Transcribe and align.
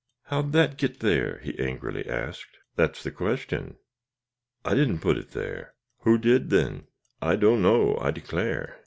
"How'd 0.23 0.51
that 0.53 0.79
get 0.79 0.99
there?" 1.01 1.37
he 1.43 1.59
angrily 1.59 2.09
asked. 2.09 2.57
"That's 2.75 3.03
the 3.03 3.11
question." 3.11 3.75
"I 4.65 4.73
didn't 4.73 4.97
put 5.01 5.15
it 5.19 5.29
there." 5.33 5.75
"Who 5.99 6.17
did, 6.17 6.49
then?" 6.49 6.87
"I 7.21 7.35
don't 7.35 7.61
know, 7.61 7.99
I 8.01 8.09
declare." 8.09 8.79